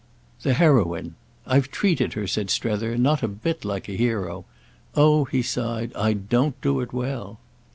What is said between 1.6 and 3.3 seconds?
treated her," said Strether, "not a